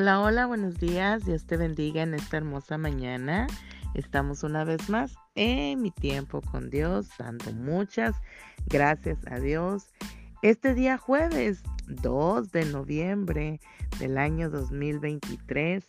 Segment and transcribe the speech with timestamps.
[0.00, 1.26] Hola, hola, buenos días.
[1.26, 3.46] Dios te bendiga en esta hermosa mañana.
[3.92, 8.16] Estamos una vez más en mi tiempo con Dios, dando muchas
[8.64, 9.92] gracias a Dios.
[10.40, 13.60] Este día jueves 2 de noviembre
[13.98, 15.84] del año 2023,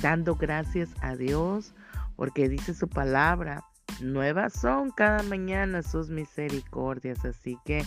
[0.00, 1.74] dando gracias a Dios
[2.16, 3.62] porque dice su palabra,
[4.00, 7.22] nuevas son cada mañana sus misericordias.
[7.26, 7.84] Así que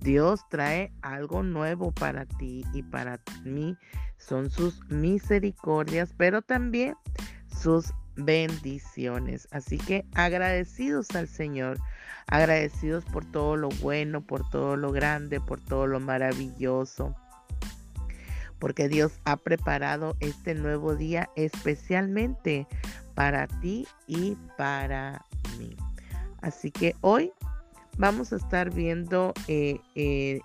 [0.00, 3.76] Dios trae algo nuevo para ti y para mí.
[4.16, 6.94] Son sus misericordias, pero también
[7.60, 9.48] sus bendiciones.
[9.50, 11.78] Así que agradecidos al Señor,
[12.26, 17.14] agradecidos por todo lo bueno, por todo lo grande, por todo lo maravilloso.
[18.58, 22.66] Porque Dios ha preparado este nuevo día especialmente
[23.14, 25.24] para ti y para
[25.58, 25.76] mí.
[26.42, 27.32] Así que hoy
[27.98, 30.40] vamos a estar viendo eh, eh,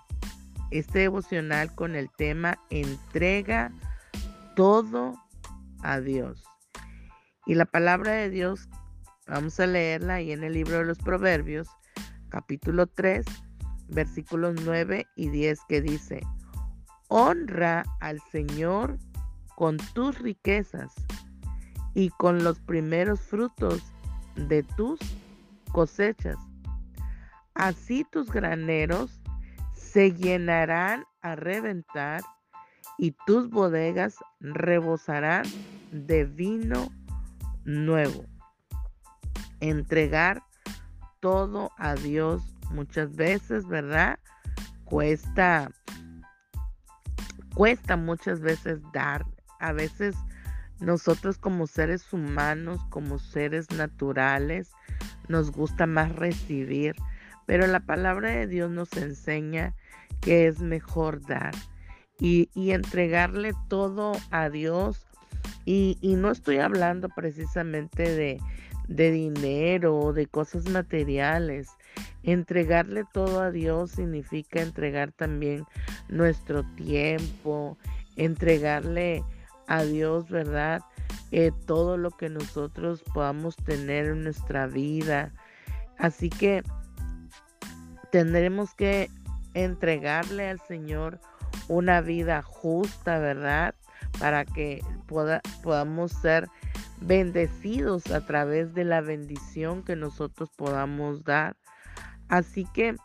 [0.70, 3.72] este devocional con el tema entrega
[4.54, 5.14] todo
[5.82, 6.42] a Dios.
[7.46, 8.68] Y la palabra de Dios,
[9.26, 11.68] vamos a leerla ahí en el libro de los Proverbios,
[12.28, 13.24] capítulo 3,
[13.88, 16.22] versículos 9 y 10, que dice,
[17.08, 18.98] honra al Señor
[19.54, 20.92] con tus riquezas
[21.94, 23.82] y con los primeros frutos
[24.34, 24.98] de tus
[25.72, 26.36] cosechas
[27.56, 29.22] Así tus graneros
[29.72, 32.22] se llenarán a reventar
[32.98, 35.44] y tus bodegas rebosarán
[35.90, 36.90] de vino
[37.64, 38.26] nuevo.
[39.60, 40.42] Entregar
[41.20, 44.18] todo a Dios muchas veces, ¿verdad?
[44.84, 45.70] Cuesta,
[47.54, 49.24] cuesta muchas veces dar.
[49.60, 50.14] A veces
[50.80, 54.70] nosotros como seres humanos, como seres naturales,
[55.28, 56.94] nos gusta más recibir
[57.46, 59.74] pero la palabra de Dios nos enseña
[60.20, 61.54] que es mejor dar
[62.18, 65.06] y, entregarle todo a Dios.
[65.64, 68.40] Y, no estoy hablando precisamente de,
[68.88, 71.68] de dinero o de cosas materiales.
[72.22, 75.64] Entregarle todo a Dios significa entregar también
[76.08, 77.76] nuestro tiempo,
[78.16, 79.22] entregarle
[79.68, 80.82] a Dios, ¿verdad?
[81.32, 85.32] Eh, todo lo que nosotros podamos tener en nuestra vida.
[85.98, 86.62] Así que
[88.10, 89.10] tendremos que
[89.54, 91.20] entregarle al Señor
[91.68, 93.74] una vida justa, ¿verdad?
[94.18, 94.82] Para que
[95.62, 96.48] podamos ser
[97.00, 101.56] bendecidos a través de la bendición que nosotros podamos dar.
[102.28, 102.96] Así que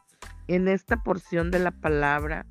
[0.48, 2.46] en esta porción de la palabra,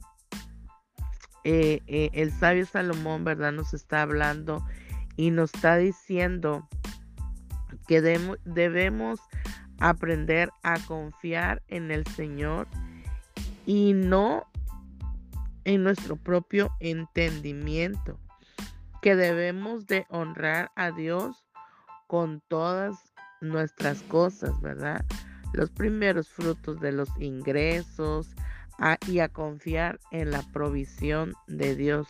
[1.45, 3.53] eh, eh, el sabio Salomón, ¿verdad?
[3.53, 4.65] Nos está hablando
[5.17, 6.69] y nos está diciendo
[7.87, 9.21] que debemos
[9.81, 12.69] aprender a confiar en el Señor
[13.67, 14.47] y no
[15.65, 18.19] en nuestro propio entendimiento,
[19.03, 21.45] que debemos de honrar a Dios
[22.07, 25.05] con todas nuestras cosas, ¿verdad?
[25.53, 28.35] Los primeros frutos de los ingresos
[29.07, 32.09] y a confiar en la provisión de Dios,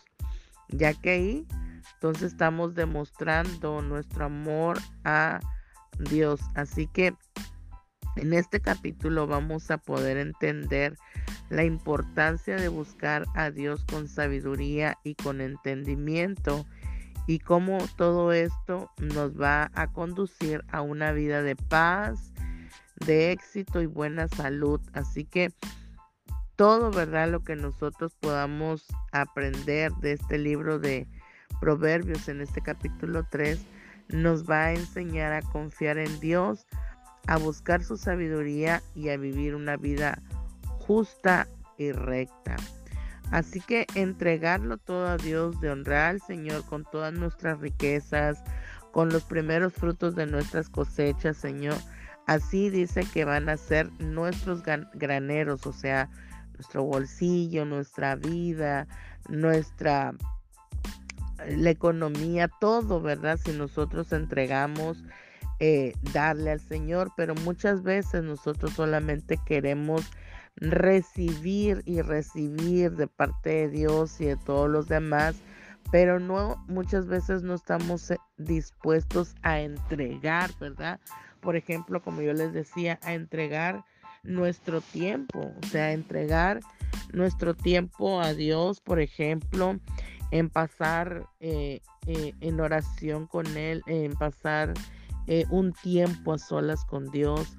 [0.69, 1.47] ya que ahí
[1.95, 5.39] entonces estamos demostrando nuestro amor a
[5.99, 6.39] Dios.
[6.55, 7.13] Así que
[8.15, 10.97] en este capítulo vamos a poder entender
[11.49, 16.65] la importancia de buscar a Dios con sabiduría y con entendimiento
[17.27, 22.33] y cómo todo esto nos va a conducir a una vida de paz,
[23.05, 24.81] de éxito y buena salud.
[24.93, 25.51] Así que
[26.55, 27.29] todo, ¿verdad?
[27.29, 31.07] Lo que nosotros podamos aprender de este libro de
[31.59, 33.59] Proverbios en este capítulo 3
[34.09, 36.67] nos va a enseñar a confiar en Dios,
[37.27, 40.21] a buscar su sabiduría y a vivir una vida
[40.79, 42.55] justa y recta.
[43.31, 48.43] Así que entregarlo todo a Dios, de honrar al Señor con todas nuestras riquezas,
[48.91, 51.77] con los primeros frutos de nuestras cosechas, Señor.
[52.27, 56.09] Así dice que van a ser nuestros graneros, o sea,
[56.55, 58.87] nuestro bolsillo, nuestra vida,
[59.29, 60.13] nuestra
[61.47, 63.39] la economía, todo, ¿verdad?
[63.43, 65.03] Si nosotros entregamos
[65.63, 70.01] eh, darle al Señor, pero muchas veces nosotros solamente queremos
[70.55, 75.35] recibir y recibir de parte de Dios y de todos los demás,
[75.91, 80.99] pero no muchas veces no estamos eh, dispuestos a entregar, ¿verdad?
[81.41, 83.85] Por ejemplo, como yo les decía, a entregar
[84.23, 86.61] nuestro tiempo, o sea, entregar
[87.13, 89.79] nuestro tiempo a Dios, por ejemplo,
[90.31, 94.73] en pasar eh, en oración con Él, en pasar
[95.27, 97.57] eh, un tiempo a solas con Dios,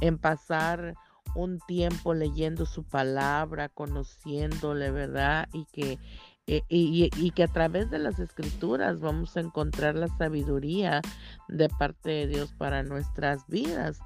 [0.00, 0.94] en pasar
[1.34, 5.48] un tiempo leyendo su palabra, conociéndole, ¿verdad?
[5.52, 5.98] Y que
[6.46, 11.00] eh, y, y, que a través de las escrituras vamos a encontrar la sabiduría
[11.48, 14.00] de parte de Dios para nuestras vidas.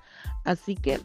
[0.45, 1.01] Así que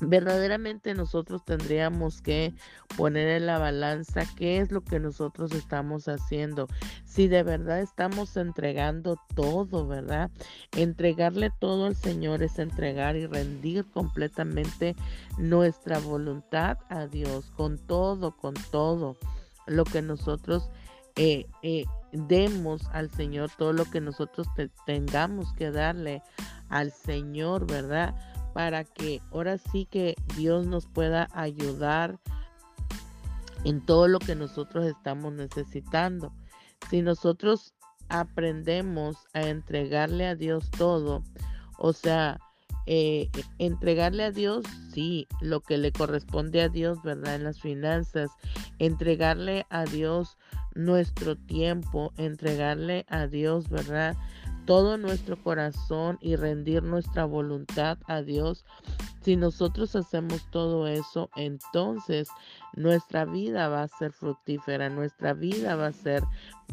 [0.00, 2.54] verdaderamente nosotros tendríamos que
[2.96, 6.68] poner en la balanza qué es lo que nosotros estamos haciendo.
[7.04, 10.30] Si de verdad estamos entregando todo, ¿verdad?
[10.76, 14.94] Entregarle todo al Señor es entregar y rendir completamente
[15.36, 19.16] nuestra voluntad a Dios, con todo, con todo
[19.66, 20.70] lo que nosotros
[21.16, 24.46] eh, eh, demos al Señor, todo lo que nosotros
[24.86, 26.22] tengamos que darle
[26.68, 28.14] al Señor, ¿verdad?
[28.58, 32.18] Para que ahora sí que Dios nos pueda ayudar
[33.62, 36.32] en todo lo que nosotros estamos necesitando.
[36.90, 37.76] Si nosotros
[38.08, 41.22] aprendemos a entregarle a Dios todo,
[41.78, 42.40] o sea,
[42.86, 47.36] eh, entregarle a Dios, sí, lo que le corresponde a Dios, ¿verdad?
[47.36, 48.28] En las finanzas,
[48.80, 50.36] entregarle a Dios
[50.74, 54.16] nuestro tiempo, entregarle a Dios, ¿verdad?
[54.68, 58.66] Todo nuestro corazón y rendir nuestra voluntad a Dios,
[59.22, 62.28] si nosotros hacemos todo eso, entonces
[62.74, 66.22] nuestra vida va a ser fructífera, nuestra vida va a ser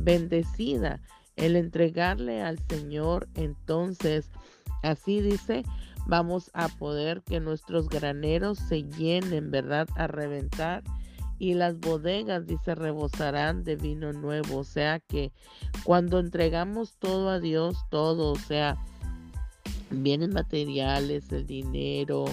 [0.02, 1.00] bendecida.
[1.38, 4.30] El entregarle al Señor, entonces,
[4.84, 5.64] así dice,
[6.06, 9.88] vamos a poder que nuestros graneros se llenen, ¿verdad?
[9.96, 10.84] A reventar
[11.38, 14.60] y las bodegas, dice, rebosarán de vino nuevo.
[14.60, 15.32] O sea que
[15.84, 18.78] cuando entregamos todo a Dios, todo, o sea,
[19.90, 22.26] bienes materiales, el dinero,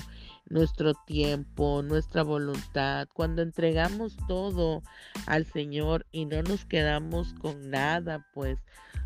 [0.49, 4.83] nuestro tiempo, nuestra voluntad, cuando entregamos todo
[5.27, 8.59] al Señor y no nos quedamos con nada, pues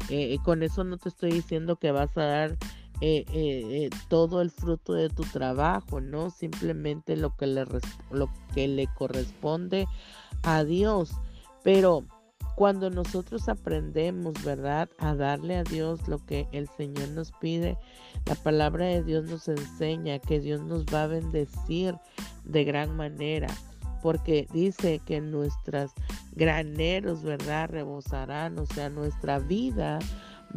[0.09, 2.57] eh, con eso no te estoy diciendo que vas a dar
[3.03, 6.31] eh, eh, eh, todo el fruto de tu trabajo, ¿no?
[6.31, 9.87] Simplemente lo que, le, corresponde
[10.43, 11.11] a Dios.
[11.63, 12.05] Pero
[12.55, 14.89] cuando nosotros aprendemos, ¿verdad?
[14.99, 17.77] A darle a Dios lo que el Señor nos pide,
[18.25, 21.97] la palabra de Dios nos enseña que Dios nos va a bendecir
[22.45, 23.49] de gran manera.
[24.03, 25.93] Porque dice que nuestras
[26.33, 27.69] graneros, ¿verdad?
[27.69, 29.99] Rebosarán, o sea, nuestra vida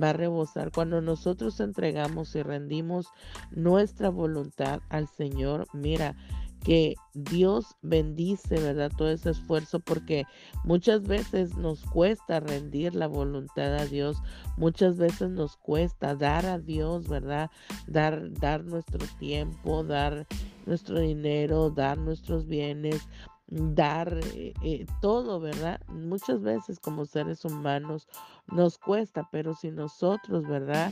[0.02, 0.72] va a rebosar.
[0.72, 3.08] Cuando nosotros entregamos y rendimos
[3.52, 6.16] nuestra voluntad al Señor, mira,
[6.64, 8.92] que Dios bendice, ¿verdad?
[8.98, 10.26] Todo ese esfuerzo porque
[10.64, 14.18] muchas veces nos cuesta rendir la voluntad a Dios,
[14.58, 17.50] muchas veces nos cuesta dar a Dios, ¿verdad?
[17.88, 20.28] Dar, dar nuestro tiempo, dar
[20.66, 23.08] nuestro dinero, dar nuestros bienes,
[23.50, 25.82] dar eh, eh, todo, ¿verdad?
[25.88, 28.08] Muchas veces como seres humanos
[28.48, 30.92] nos cuesta, pero si nosotros, ¿verdad?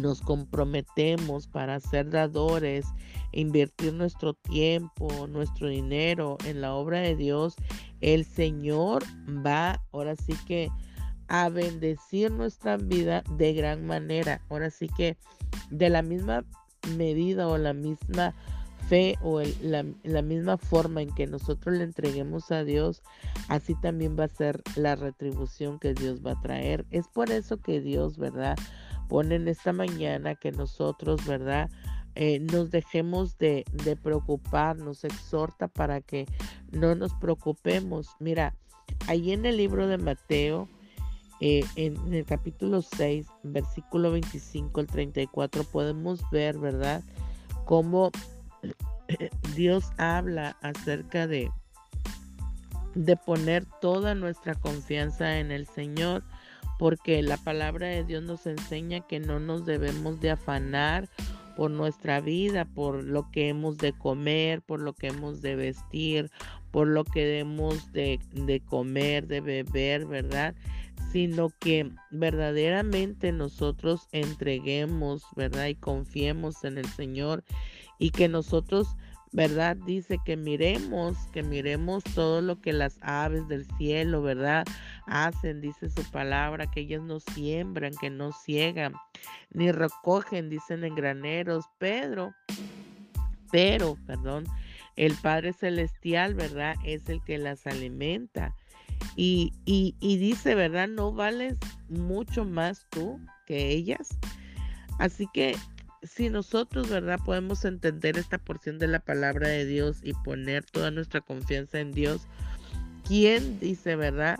[0.00, 2.86] Nos comprometemos para ser dadores,
[3.32, 7.56] invertir nuestro tiempo, nuestro dinero en la obra de Dios,
[8.00, 10.70] el Señor va ahora sí que
[11.28, 14.42] a bendecir nuestra vida de gran manera.
[14.50, 15.16] Ahora sí que
[15.70, 16.44] de la misma
[16.96, 18.34] medida o la misma
[18.88, 23.02] fe o la, misma forma en que nosotros le entreguemos a Dios,
[23.48, 26.84] así también va a ser la retribución que Dios va a traer.
[26.90, 28.56] Es por eso que Dios, ¿verdad?
[29.08, 31.70] Pone en esta mañana que nosotros, ¿verdad?
[32.14, 33.64] Eh, nos dejemos de,
[34.02, 36.26] preocupar, nos exhorta para que
[36.70, 38.08] no nos preocupemos.
[38.20, 38.54] Mira,
[39.06, 40.68] ahí en el libro de Mateo,
[41.40, 47.02] eh, en, en, el capítulo 6, versículo 25 al 34, podemos ver, ¿verdad?
[47.64, 48.10] Cómo
[49.54, 51.50] Dios habla acerca de,
[52.94, 56.22] de poner toda nuestra confianza en el Señor,
[56.78, 61.08] porque la palabra de Dios nos enseña que no nos debemos de afanar
[61.56, 66.30] por nuestra vida, por lo que hemos de comer, por lo que hemos de vestir,
[66.70, 70.54] por lo que debemos de, de comer, de beber, ¿verdad?
[71.12, 75.66] Sino que verdaderamente nosotros entreguemos, ¿verdad?
[75.66, 77.44] Y confiemos en el Señor
[78.02, 78.96] y que nosotros,
[79.30, 79.76] ¿verdad?
[79.76, 84.64] Dice que miremos, que miremos todo lo que las aves del cielo, ¿verdad?
[85.06, 88.94] Hacen, dice su palabra, que ellas no siembran, que no ciegan,
[89.52, 91.66] ni recogen, dicen en graneros.
[91.78, 92.34] Pedro,
[93.52, 94.46] pero, perdón,
[94.96, 96.74] el Padre Celestial, ¿verdad?
[96.84, 98.52] Es el que las alimenta.
[99.14, 100.88] Y, y, y dice, ¿verdad?
[100.88, 101.56] No vales
[101.88, 104.18] mucho más tú que ellas.
[104.98, 105.56] Así que
[106.02, 107.18] si nosotros, ¿verdad?
[107.24, 111.92] Podemos entender esta porción de la palabra de Dios y poner toda nuestra confianza en
[111.92, 112.22] Dios,
[113.06, 114.38] ¿quién dice, verdad?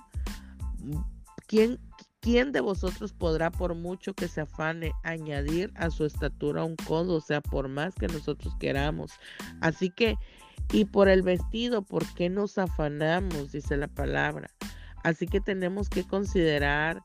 [1.47, 1.79] ¿Quién,
[2.21, 7.17] ¿Quién de vosotros podrá, por mucho que se afane, añadir a su estatura un codo?
[7.17, 9.13] O sea, por más que nosotros queramos.
[9.61, 10.17] Así que,
[10.73, 13.53] y por el vestido, ¿por qué nos afanamos?
[13.53, 14.51] Dice la palabra.
[15.05, 17.03] Así que tenemos que considerar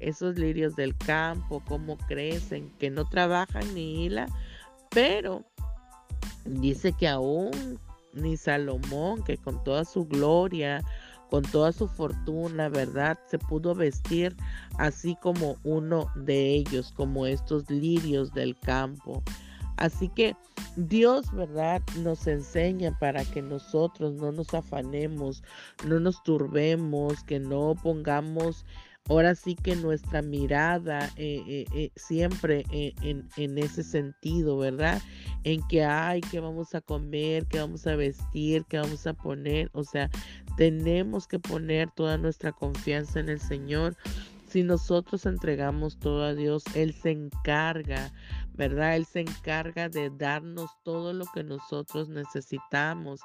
[0.00, 4.26] esos lirios del campo, cómo crecen, que no trabajan ni hila,
[4.90, 5.44] pero
[6.44, 7.78] dice que aún
[8.12, 10.82] ni Salomón, que con toda su gloria,
[11.30, 13.18] con toda su fortuna, ¿verdad?
[13.28, 14.36] Se pudo vestir
[14.78, 19.22] así como uno de ellos, como estos lirios del campo.
[19.76, 20.36] Así que
[20.76, 21.80] Dios, ¿verdad?
[21.98, 25.42] Nos enseña para que nosotros no nos afanemos,
[25.86, 28.66] no nos turbemos, que no pongamos
[29.08, 35.00] ahora sí que nuestra mirada eh, eh, eh, siempre en, en, ese sentido, ¿verdad?
[35.44, 39.70] En que hay, que vamos a comer, que vamos a vestir, que vamos a poner,
[39.72, 40.10] o sea,
[40.56, 43.96] tenemos que poner toda nuestra confianza en el Señor.
[44.50, 48.12] Si nosotros entregamos todo a Dios, Él se encarga
[48.60, 48.96] ¿verdad?
[48.96, 53.20] Él se encarga de darnos todo lo que nosotros necesitamos,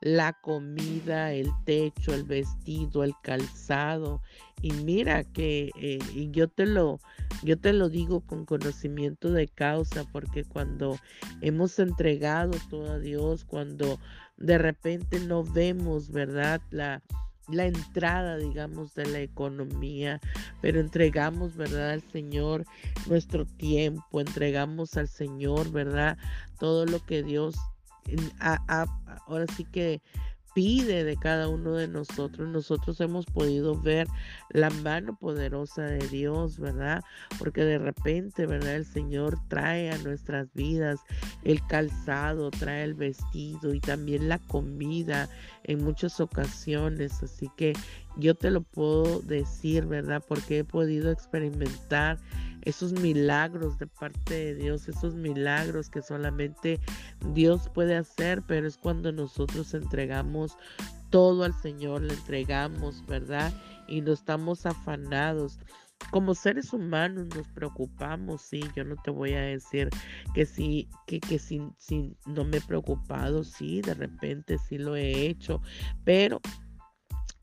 [0.00, 4.20] la comida, el techo, el vestido, el calzado.
[4.62, 6.00] Y mira que eh,
[6.32, 6.98] yo te lo
[7.44, 10.98] yo te lo digo con conocimiento de causa porque cuando
[11.40, 14.00] hemos entregado todo a Dios, cuando
[14.38, 16.60] de repente no vemos, ¿verdad?
[16.70, 17.00] La
[17.52, 20.20] la entrada, digamos, de la economía,
[20.60, 22.64] pero entregamos, ¿verdad?, al Señor
[23.06, 26.16] nuestro tiempo, entregamos al Señor, ¿verdad?,
[26.58, 27.56] todo lo que Dios
[29.26, 30.00] ahora sí que
[30.54, 32.48] pide de cada uno de nosotros.
[32.48, 34.08] Nosotros hemos podido ver
[34.50, 37.02] la mano poderosa de Dios, ¿verdad?
[37.38, 38.76] Porque de repente, ¿verdad?
[38.76, 41.00] El Señor trae a nuestras vidas
[41.44, 45.28] el calzado, trae el vestido y también la comida
[45.64, 47.22] en muchas ocasiones.
[47.22, 47.72] Así que
[48.16, 50.22] yo te lo puedo decir, ¿verdad?
[50.26, 52.18] Porque he podido experimentar
[52.62, 56.80] esos milagros de parte de Dios, esos milagros que solamente
[57.32, 60.56] Dios puede hacer, pero es cuando nosotros entregamos
[61.10, 63.52] todo al Señor, le entregamos, ¿verdad?
[63.88, 65.58] Y no estamos afanados.
[66.10, 69.90] Como seres humanos nos preocupamos, sí, yo no te voy a decir
[70.34, 74.96] que sí, que, que si, si no me he preocupado, sí, de repente sí lo
[74.96, 75.60] he hecho,
[76.04, 76.40] pero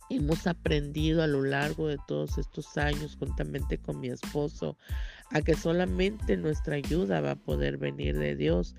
[0.09, 4.77] hemos aprendido a lo largo de todos estos años, juntamente con mi esposo,
[5.31, 8.75] a que solamente nuestra ayuda va a poder venir de Dios.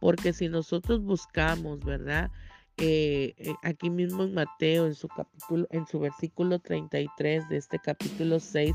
[0.00, 2.30] Porque si nosotros buscamos, ¿verdad?
[2.78, 7.78] Eh, eh, aquí mismo en Mateo, en su capítulo, en su versículo 33 de este
[7.78, 8.74] capítulo 6,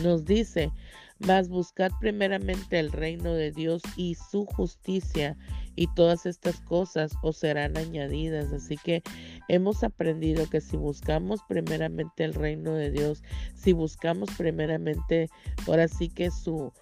[0.00, 0.70] nos dice,
[1.18, 5.36] mas buscad primeramente el reino de Dios y su justicia,
[5.76, 8.52] y todas estas cosas os serán añadidas.
[8.52, 9.02] Así que
[9.48, 13.22] hemos aprendido que si buscamos primeramente el reino de Dios,
[13.54, 15.28] si buscamos primeramente,
[15.66, 16.72] ahora sí que su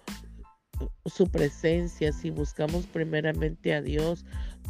[1.05, 4.25] su presencia, si buscamos primeramente a Dios,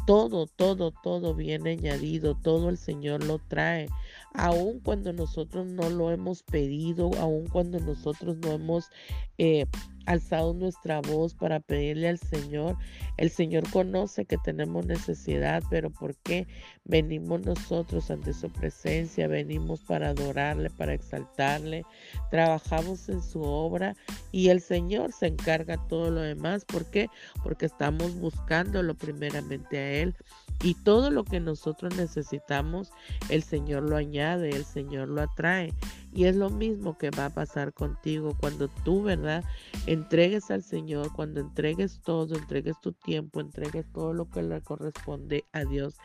[0.06, 3.88] todo, todo, todo viene añadido, todo el Señor lo trae,
[4.34, 8.90] aun cuando nosotros no lo hemos pedido, aun cuando nosotros no hemos
[9.38, 9.66] eh,
[10.06, 12.76] alzado nuestra voz para pedirle al Señor.
[13.16, 16.46] El Señor conoce que tenemos necesidad, pero ¿por qué
[16.84, 19.28] venimos nosotros ante su presencia?
[19.28, 21.84] Venimos para adorarle, para exaltarle,
[22.30, 23.94] trabajamos en su obra
[24.30, 26.64] y el Señor se encarga todo lo demás.
[26.64, 27.08] ¿Por qué?
[27.42, 30.16] Porque estamos buscándolo primeramente a Él.
[30.62, 32.92] Y todo lo que nosotros necesitamos,
[33.30, 35.72] el Señor lo añade, el Señor lo atrae.
[36.14, 39.44] Y es lo mismo que va a pasar contigo cuando tú, ¿verdad?
[39.86, 45.44] Entregues al Señor, cuando entregues todo, entregues tu tiempo, entregues todo lo que le corresponde
[45.52, 45.96] a Dios.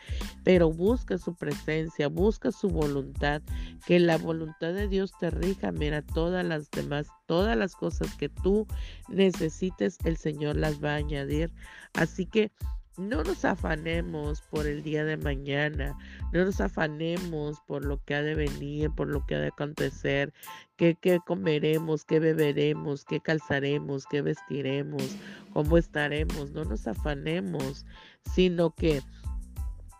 [0.44, 3.42] Pero busca su presencia, busca su voluntad,
[3.86, 5.74] que la voluntad de Dios te rija.
[5.74, 8.66] Mira, todas las demás, todas las cosas que tú
[9.10, 11.52] necesites, el Señor las va a añadir.
[11.94, 12.52] Así que
[12.98, 15.96] no nos afanemos por el día de mañana,
[16.34, 20.34] no nos afanemos por lo que ha de venir, por lo que ha de acontecer,
[20.78, 25.16] qué, comeremos, qué beberemos, qué calzaremos, qué vestiremos,
[25.54, 27.86] cómo estaremos, no nos afanemos,
[28.34, 29.02] sino que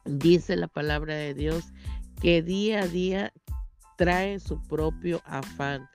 [0.06, 1.66] dice la palabra de Dios
[2.20, 3.34] que día a día
[3.96, 5.88] trae su propio afán,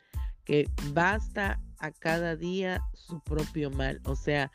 [0.45, 4.53] que basta a cada día su propio mal, o sea,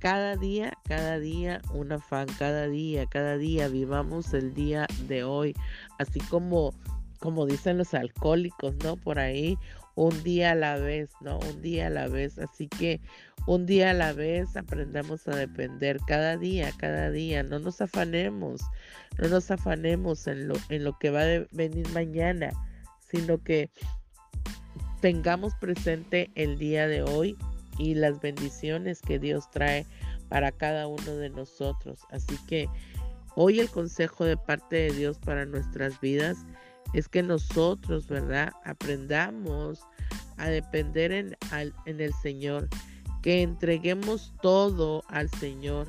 [0.00, 5.54] cada día, cada día un afán, cada día, cada día vivamos el día de hoy,
[5.98, 6.74] así como
[7.20, 8.96] como dicen los alcohólicos, ¿no?
[8.96, 9.58] Por ahí,
[9.94, 11.38] un día a la vez, ¿no?
[11.38, 12.38] Un día a la vez.
[12.38, 13.00] Así que
[13.46, 17.42] un día a la vez aprendamos a depender cada día, cada día.
[17.42, 18.62] No nos afanemos,
[19.18, 22.50] no nos afanemos en lo, en lo que va a venir mañana,
[23.00, 23.70] sino que
[25.02, 27.36] tengamos presente el día de hoy
[27.80, 29.86] y las bendiciones que Dios trae
[30.28, 32.00] para cada uno de nosotros.
[32.10, 32.68] Así que
[33.34, 36.36] hoy el consejo de parte de Dios para nuestras vidas
[36.92, 38.52] es que nosotros, ¿verdad?
[38.64, 39.80] Aprendamos
[40.36, 41.36] a depender en,
[41.86, 42.68] en el Señor,
[43.22, 45.88] que entreguemos todo al Señor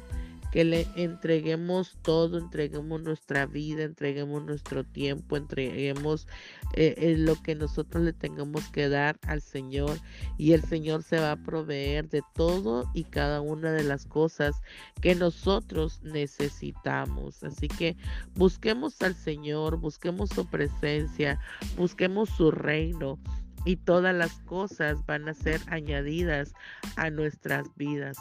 [0.52, 6.28] que le entreguemos todo, entreguemos nuestra vida, entreguemos nuestro tiempo, entreguemos
[6.74, 9.98] eh, eh, lo que nosotros le tengamos que dar al Señor
[10.38, 14.62] y el Señor se va a proveer de todo y cada una de las cosas
[15.02, 17.44] que nosotros necesitamos.
[17.44, 17.96] Así que
[18.36, 21.40] busquemos al Señor, busquemos su presencia,
[21.78, 23.20] busquemos su reino
[23.66, 26.54] y todas las cosas van a ser añadidas
[26.96, 28.18] a nuestras vidas.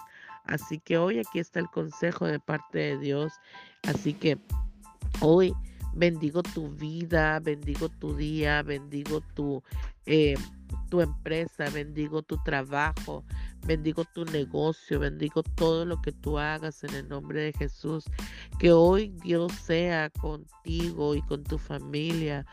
[0.51, 3.33] Así que hoy aquí está el consejo de parte de Dios.
[3.85, 4.37] Así que
[5.21, 5.55] hoy
[5.95, 9.63] bendigo tu vida, bendigo tu día, bendigo tu,
[10.07, 10.35] eh,
[10.89, 13.25] tu empresa, bendigo tu trabajo,
[13.65, 18.05] bendigo tu negocio, bendigo todo lo que tú hagas en el nombre de Jesús.
[18.59, 22.45] Que hoy Dios sea contigo y con tu familia.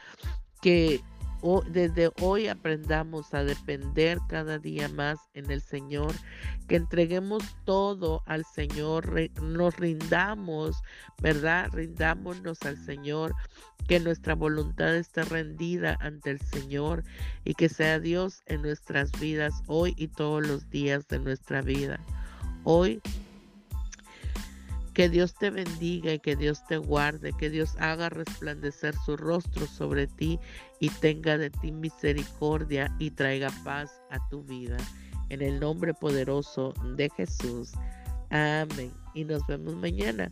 [0.62, 1.02] Que
[1.70, 6.14] desde hoy aprendamos a depender cada día más en el Señor,
[6.68, 10.82] que entreguemos todo al Señor, nos rindamos,
[11.22, 11.70] ¿verdad?
[11.72, 13.36] Rindámonos al Señor,
[13.88, 17.04] que nuestra voluntad esté rendida ante el Señor
[17.46, 22.00] y que sea Dios en nuestras vidas hoy y todos los días de nuestra vida.
[22.64, 23.02] Hoy
[24.98, 29.68] que Dios te bendiga y que Dios te guarde, que Dios haga resplandecer su rostro
[29.68, 30.40] sobre ti
[30.80, 34.78] y tenga de ti misericordia y traiga paz a tu vida.
[35.30, 37.74] En el nombre poderoso de Jesús.
[38.32, 38.92] Amén.
[39.14, 40.32] Y nos vemos mañana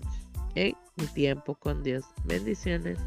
[0.56, 2.04] en mi tiempo con Dios.
[2.24, 2.98] Bendiciones.